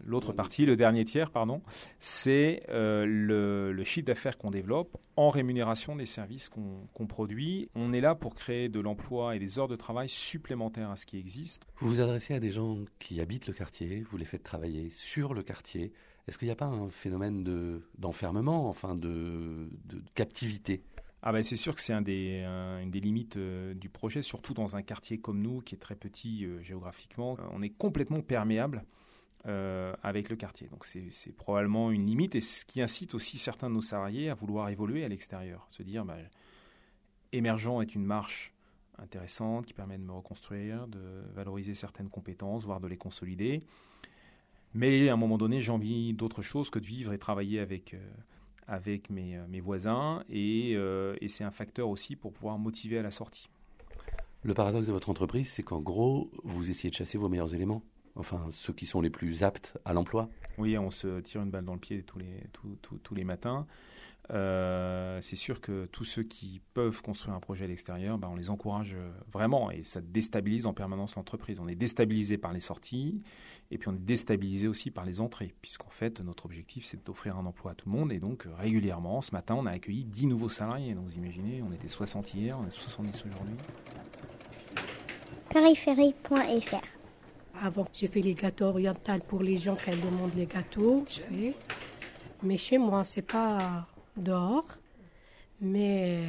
l'autre 0.06 0.34
partie, 0.34 0.68
le 0.68 0.76
dernier 0.76 1.04
tiers, 1.04 1.32
pardon, 1.32 1.64
c'est 2.00 2.62
euh, 2.70 3.06
le, 3.08 3.84
chiffre 3.84 4.06
d'affaires 4.06 4.38
qu'on 4.38 4.52
développe 4.52 4.98
en 5.16 5.30
rémunération 5.30 5.96
des 5.96 6.06
services 6.06 6.50
qu'on 6.50 7.08
produit. 7.08 7.70
On 7.74 7.92
est 7.92 8.02
là 8.02 8.14
pour 8.14 8.36
créer 8.36 8.70
de 8.70 8.80
l'emploi 8.80 9.36
et 9.36 9.40
des 9.40 9.58
heures 9.58 9.68
de 9.68 9.76
travail 9.76 10.10
supplémentaires 10.10 10.92
à 10.92 10.96
ce 10.96 11.08
qui 11.08 11.18
existe. 11.18 11.66
Vous 11.78 11.90
vous 11.90 12.02
adressez 12.02 12.36
à 12.36 12.40
des 12.40 12.52
gens 12.52 12.78
qui 13.00 13.20
habitent 13.20 13.48
le 13.48 13.54
quartier, 13.54 14.04
vous 14.12 14.18
les 14.18 14.26
faites 14.26 14.44
travailler 14.44 14.92
sur 14.92 15.34
le 15.34 15.42
quartier. 15.42 15.92
Est-ce 16.28 16.38
qu'il 16.38 16.48
n'y 16.48 16.52
a 16.52 16.56
pas 16.56 16.66
un 16.66 16.90
phénomène 16.90 17.44
d'enfermement, 17.98 18.68
enfin 18.68 18.96
de 18.96 19.70
captivité? 20.14 20.84
Ah 21.28 21.32
ben 21.32 21.42
c'est 21.42 21.56
sûr 21.56 21.74
que 21.74 21.82
c'est 21.82 22.00
des, 22.04 22.44
une 22.84 22.92
des 22.92 23.00
limites 23.00 23.38
euh, 23.38 23.74
du 23.74 23.90
projet, 23.90 24.22
surtout 24.22 24.54
dans 24.54 24.76
un 24.76 24.84
quartier 24.84 25.18
comme 25.18 25.42
nous, 25.42 25.60
qui 25.62 25.74
est 25.74 25.80
très 25.80 25.96
petit 25.96 26.46
euh, 26.46 26.62
géographiquement. 26.62 27.36
On 27.52 27.64
est 27.64 27.72
complètement 27.72 28.22
perméable 28.22 28.86
euh, 29.48 29.96
avec 30.04 30.30
le 30.30 30.36
quartier. 30.36 30.68
Donc 30.68 30.86
c'est 30.86 31.36
probablement 31.36 31.90
une 31.90 32.06
limite 32.06 32.36
et 32.36 32.42
ce 32.42 32.64
qui 32.64 32.80
incite 32.80 33.16
aussi 33.16 33.40
certains 33.40 33.72
de 33.72 33.74
nos 33.74 33.82
salariés 33.82 34.30
à 34.30 34.36
vouloir 34.36 34.70
évoluer 34.70 35.04
à 35.04 35.08
l'extérieur. 35.08 35.66
Se 35.72 35.82
dire, 35.82 36.06
bah, 36.06 36.18
émergent 37.32 37.82
est 37.82 37.96
une 37.96 38.06
marche 38.06 38.54
intéressante 39.00 39.66
qui 39.66 39.74
permet 39.74 39.98
de 39.98 40.04
me 40.04 40.12
reconstruire, 40.12 40.88
de 40.88 41.24
valoriser 41.34 41.74
certaines 41.74 42.10
compétences, 42.10 42.66
voire 42.66 42.80
de 42.80 42.88
les 42.88 42.98
consolider. 42.98 43.64
Mais 44.76 45.10
à 45.10 45.14
un 45.14 45.18
moment 45.18 45.40
donné, 45.40 45.60
j'ai 45.60 45.72
envie 45.72 46.14
d'autre 46.14 46.44
chose 46.44 46.70
que 46.70 46.78
de 46.78 46.86
vivre 46.86 47.14
et 47.14 47.18
travailler 47.18 47.60
avec 47.62 47.96
avec 48.68 49.10
mes, 49.10 49.38
euh, 49.38 49.46
mes 49.48 49.60
voisins 49.60 50.24
euh, 50.32 51.16
et, 51.22 51.30
c'est 51.30 51.44
un 51.44 51.52
facteur 51.52 51.90
aussi 51.90 52.16
pour 52.16 52.34
pouvoir 52.34 52.58
motiver 52.58 52.98
à 52.98 53.02
la 53.02 53.12
sortie. 53.12 53.50
Le 54.44 54.54
paradoxe 54.54 54.88
de 54.88 54.92
votre 54.92 55.10
entreprise, 55.10 55.50
c'est 55.50 55.64
qu'en 55.64 55.82
gros, 55.82 56.30
vous 56.44 56.70
essayez 56.70 56.90
de 56.90 56.96
chasser 56.96 57.18
vos 57.18 57.30
meilleurs 57.30 57.54
éléments, 57.54 57.82
enfin 58.16 58.46
ceux 58.52 58.74
qui 58.74 58.86
sont 58.86 59.02
les 59.02 59.10
plus 59.10 59.44
aptes 59.44 59.78
à 59.86 59.94
l'emploi. 59.94 60.30
Oui, 60.58 60.78
on 60.78 60.92
se 60.92 61.20
tire 61.22 61.42
une 61.42 61.50
balle 61.50 61.66
dans 61.66 61.74
le 61.74 61.80
pied 61.80 62.04
tous 62.04 62.20
les, 62.20 62.44
tous 63.02 63.16
les 63.16 63.24
matins. 63.24 63.66
Euh, 64.32 65.20
c'est 65.22 65.36
sûr 65.36 65.62
que 65.62 65.86
tous 65.86 66.04
ceux 66.04 66.24
qui 66.24 66.62
peuvent 66.74 67.02
construire 67.02 67.36
un 67.36 67.40
projet 67.40 67.66
à 67.66 67.68
l'extérieur, 67.68 68.18
ben, 68.18 68.30
on 68.32 68.36
les 68.36 68.50
encourage 68.50 68.96
euh, 68.96 69.12
vraiment 69.32 69.70
et 69.70 69.84
ça 69.84 70.02
déstabilise 70.02 70.66
en 70.66 70.74
permanence 70.74 71.16
l'entreprise. 71.16 71.60
On 71.60 71.68
est 71.68 71.76
déstabilisé 71.76 72.38
par 72.38 72.52
les 72.52 72.60
sorties 72.60 73.22
et 73.70 73.78
puis 73.78 73.88
on 73.90 73.94
est 73.94 74.06
déstabilisé 74.06 74.68
aussi 74.68 74.90
par 74.90 75.06
les 75.06 75.22
entrées, 75.22 75.54
puisqu'en 75.62 75.90
fait 75.90 76.22
notre 76.22 76.46
objectif 76.46 76.86
c'est 76.86 77.06
d'offrir 77.06 77.38
un 77.38 77.46
emploi 77.46 77.72
à 77.72 77.76
tout 77.76 77.88
le 77.88 77.96
monde 77.96 78.12
et 78.12 78.20
donc 78.20 78.48
euh, 78.48 78.54
régulièrement, 78.56 79.22
ce 79.22 79.32
matin 79.32 79.56
on 79.56 79.68
a 79.68 79.72
accueilli 79.72 80.06
10 80.06 80.28
nouveaux 80.28 80.50
salariés. 80.50 80.96
Donc 80.96 81.06
vous 81.06 81.18
imaginez, 81.18 81.62
on 81.62 81.72
était 81.72 81.90
60 81.90 82.34
hier, 82.34 82.58
on 82.60 82.66
est 82.66 82.72
70 82.72 83.26
aujourd'hui. 83.28 83.56
Périphérie.fr 85.50 86.82
Avant, 87.62 87.88
j'ai 87.94 88.08
fait 88.08 88.22
les 88.22 88.34
gâteaux 88.34 88.66
orientaux 88.66 89.20
pour 89.28 89.44
les 89.44 89.56
gens 89.56 89.76
qui 89.76 89.92
demandent 89.92 90.36
les 90.36 90.48
gâteaux. 90.48 91.06
Je 91.08 91.22
fais. 91.22 91.54
Mais 92.44 92.58
chez 92.58 92.78
moi, 92.78 93.04
c'est 93.04 93.22
pas 93.22 93.88
dehors. 94.18 94.68
Mais, 95.62 96.22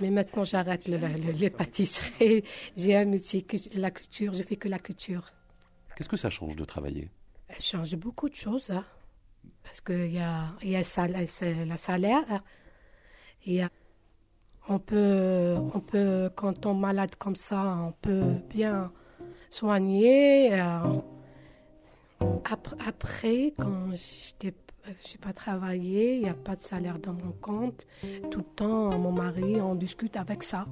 mais 0.00 0.10
maintenant, 0.10 0.44
j'arrête 0.44 0.88
le, 0.88 0.98
les 1.32 1.50
pâtisseries. 1.50 2.44
J'ai 2.76 2.96
un 2.96 3.04
métier, 3.04 3.46
la 3.74 3.90
culture, 3.90 4.32
je 4.32 4.42
fais 4.42 4.56
que 4.56 4.68
la 4.68 4.78
culture. 4.78 5.32
Qu'est-ce 5.96 6.08
que 6.08 6.16
ça 6.16 6.30
change 6.30 6.56
de 6.56 6.64
travailler? 6.64 7.10
Ça 7.48 7.60
change 7.60 7.94
beaucoup 7.96 8.28
de 8.28 8.34
choses. 8.34 8.70
Hein. 8.70 8.84
Parce 9.62 9.80
qu'il 9.80 10.12
y 10.12 10.18
a, 10.18 10.54
y 10.62 10.76
a 10.76 11.64
la 11.64 11.76
salaire. 11.76 12.42
Et 13.46 13.62
on 14.68 14.78
peut, 14.78 15.56
on 15.74 15.80
peut, 15.80 16.30
quand 16.34 16.66
on 16.66 16.74
est 16.74 16.80
malade 16.80 17.14
comme 17.16 17.36
ça, 17.36 17.78
on 17.88 17.92
peut 17.92 18.34
bien 18.48 18.92
soigner. 19.50 20.52
Euh, 20.54 21.00
après, 22.86 23.52
quand 23.58 23.90
j'étais 23.92 24.54
je 24.86 25.12
n'ai 25.12 25.18
pas 25.18 25.32
travaillé, 25.32 26.16
il 26.16 26.22
n'y 26.22 26.28
a 26.28 26.34
pas 26.34 26.56
de 26.56 26.60
salaire 26.60 26.98
dans 26.98 27.12
mon 27.12 27.32
compte. 27.40 27.86
Tout 28.30 28.40
le 28.40 28.44
temps, 28.56 28.98
mon 28.98 29.12
mari, 29.12 29.60
on 29.60 29.74
discute 29.74 30.16
avec 30.16 30.42
ça. 30.42 30.66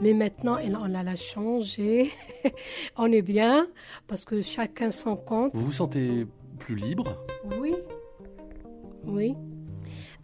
Mais 0.00 0.12
maintenant, 0.14 0.56
on 0.80 0.94
a 0.94 1.02
la 1.02 1.16
changé. 1.16 2.10
on 2.96 3.10
est 3.10 3.22
bien 3.22 3.66
parce 4.06 4.24
que 4.24 4.42
chacun 4.42 4.90
son 4.90 5.16
compte. 5.16 5.50
Vous 5.54 5.66
vous 5.66 5.72
sentez 5.72 6.26
plus 6.58 6.76
libre? 6.76 7.16
Oui. 7.60 7.74
Oui. 9.04 9.34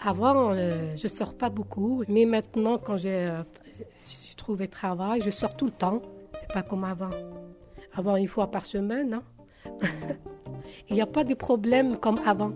Avant, 0.00 0.52
euh, 0.52 0.94
je 0.96 1.04
ne 1.04 1.08
sors 1.08 1.34
pas 1.34 1.50
beaucoup. 1.50 2.04
Mais 2.08 2.24
maintenant, 2.24 2.78
quand 2.78 2.96
j'ai 2.96 3.26
euh, 3.26 3.42
trouvé 4.36 4.68
travail, 4.68 5.22
je 5.22 5.30
sors 5.30 5.56
tout 5.56 5.66
le 5.66 5.72
temps. 5.72 6.02
C'est 6.32 6.52
pas 6.52 6.62
comme 6.62 6.84
avant. 6.84 7.10
Avant, 7.94 8.16
une 8.16 8.28
fois 8.28 8.50
par 8.50 8.64
semaine. 8.64 9.14
Hein. 9.14 9.22
il 10.88 10.94
n'y 10.94 11.02
a 11.02 11.06
pas 11.06 11.24
de 11.24 11.34
problème 11.34 11.96
comme 11.96 12.20
avant 12.26 12.52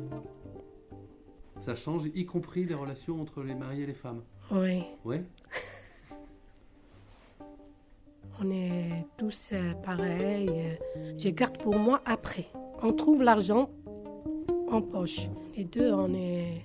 ça 1.69 1.75
change, 1.75 2.05
y 2.15 2.25
compris 2.25 2.65
les 2.65 2.73
relations 2.73 3.21
entre 3.21 3.43
les 3.43 3.55
mariés 3.55 3.83
et 3.83 3.87
les 3.87 3.93
femmes. 3.93 4.23
Oui. 4.51 4.85
Oui. 5.05 5.19
On 8.41 8.51
est 8.51 9.05
tous 9.19 9.51
euh, 9.53 9.75
pareils. 9.85 10.49
Euh, 10.49 11.13
je 11.19 11.29
garde 11.29 11.59
pour 11.59 11.79
moi 11.79 12.01
après. 12.07 12.47
On 12.83 12.95
trouve 12.95 13.23
l'argent 13.23 13.69
en 14.71 14.81
poche. 14.81 15.29
Les 15.59 15.65
deux, 15.65 15.93
on 15.93 16.15
est. 16.15 16.65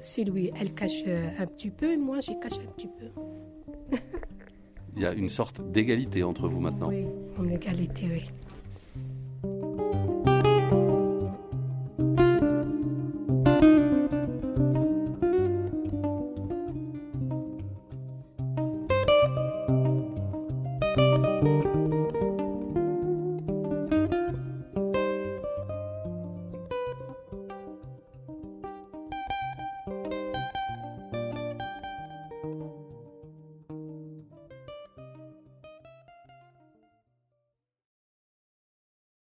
C'est 0.00 0.24
lui, 0.24 0.50
elle 0.58 0.74
cache 0.74 1.04
euh, 1.06 1.28
un 1.38 1.46
petit 1.46 1.70
peu, 1.70 1.96
moi, 1.96 2.18
je 2.18 2.32
cache 2.40 2.58
un 2.58 2.72
petit 2.72 2.88
peu. 2.88 3.06
Il 4.96 5.02
y 5.02 5.06
a 5.06 5.12
une 5.12 5.28
sorte 5.28 5.60
d'égalité 5.70 6.24
entre 6.24 6.48
vous 6.48 6.58
maintenant. 6.58 6.88
Oui, 6.88 7.06
en 7.38 7.48
égalité, 7.48 8.08
oui. 8.10 8.24